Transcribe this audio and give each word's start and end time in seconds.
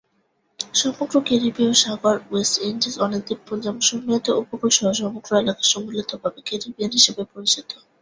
সমগ্র 0.75 1.15
ক্যারিবীয় 1.27 1.73
সাগর, 1.83 2.15
ওয়েস্ট 2.25 2.55
ইন্ডিজ 2.63 2.95
অনেক 3.05 3.21
দ্বীপপুঞ্জ 3.27 3.61
এবং 3.65 3.81
সন্নিহিত 3.81 4.27
উপকূল 4.41 4.69
সহ 4.77 4.89
সমগ্র 5.01 5.29
এলাকা 5.35 5.63
সম্মিলিতভাবে 5.71 6.39
ক্যারিবিয়ান 6.45 6.91
হিসাবে 6.97 7.23
পরিচিত। 7.33 7.69